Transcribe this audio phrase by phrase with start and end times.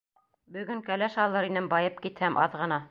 [0.55, 2.79] Бөгөн кәләш алыр инем Байып китһәм аҙ ғына.